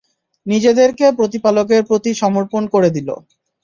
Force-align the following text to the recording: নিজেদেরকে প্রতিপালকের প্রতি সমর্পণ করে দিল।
নিজেদেরকে 0.45 1.05
প্রতিপালকের 1.17 1.81
প্রতি 1.89 2.11
সমর্পণ 2.21 2.63
করে 2.73 2.89
দিল। 2.95 3.09